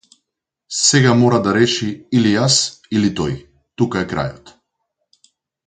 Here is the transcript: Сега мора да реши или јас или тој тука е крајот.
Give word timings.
Сега 0.83 1.13
мора 1.19 1.39
да 1.47 1.51
реши 1.57 1.91
или 2.21 2.33
јас 2.37 2.57
или 2.99 3.13
тој 3.21 3.37
тука 3.83 4.03
е 4.07 4.09
крајот. 4.15 4.53